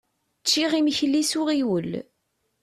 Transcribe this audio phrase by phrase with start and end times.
[0.41, 1.91] Ččiɣ imekli s uɣiwel.